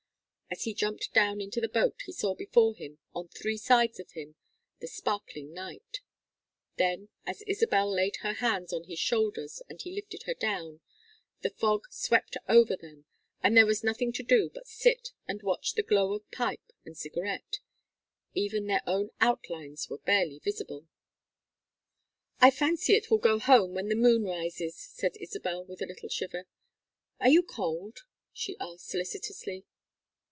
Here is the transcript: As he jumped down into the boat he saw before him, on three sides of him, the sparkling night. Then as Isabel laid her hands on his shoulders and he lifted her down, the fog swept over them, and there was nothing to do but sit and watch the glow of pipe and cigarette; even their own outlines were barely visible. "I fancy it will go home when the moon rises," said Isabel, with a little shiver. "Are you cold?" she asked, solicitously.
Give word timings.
As 0.53 0.63
he 0.65 0.73
jumped 0.73 1.13
down 1.13 1.39
into 1.39 1.61
the 1.61 1.69
boat 1.69 2.01
he 2.05 2.11
saw 2.11 2.35
before 2.35 2.75
him, 2.75 2.99
on 3.15 3.29
three 3.29 3.55
sides 3.55 4.01
of 4.01 4.11
him, 4.11 4.35
the 4.81 4.87
sparkling 4.87 5.53
night. 5.53 6.01
Then 6.75 7.07
as 7.25 7.41
Isabel 7.43 7.89
laid 7.89 8.17
her 8.17 8.33
hands 8.33 8.73
on 8.73 8.83
his 8.83 8.99
shoulders 8.99 9.61
and 9.69 9.81
he 9.81 9.95
lifted 9.95 10.23
her 10.23 10.33
down, 10.33 10.81
the 11.39 11.51
fog 11.51 11.85
swept 11.89 12.35
over 12.49 12.75
them, 12.75 13.05
and 13.41 13.55
there 13.55 13.65
was 13.65 13.81
nothing 13.81 14.11
to 14.11 14.23
do 14.23 14.49
but 14.53 14.67
sit 14.67 15.13
and 15.25 15.41
watch 15.41 15.75
the 15.75 15.83
glow 15.83 16.11
of 16.13 16.29
pipe 16.31 16.73
and 16.83 16.97
cigarette; 16.97 17.59
even 18.33 18.67
their 18.67 18.83
own 18.85 19.11
outlines 19.21 19.89
were 19.89 19.99
barely 19.99 20.39
visible. 20.39 20.85
"I 22.41 22.51
fancy 22.51 22.93
it 22.95 23.09
will 23.09 23.19
go 23.19 23.39
home 23.39 23.73
when 23.73 23.87
the 23.87 23.95
moon 23.95 24.23
rises," 24.25 24.75
said 24.75 25.15
Isabel, 25.17 25.63
with 25.63 25.81
a 25.81 25.85
little 25.87 26.09
shiver. 26.09 26.45
"Are 27.21 27.29
you 27.29 27.41
cold?" 27.41 27.99
she 28.33 28.57
asked, 28.59 28.89
solicitously. 28.89 29.63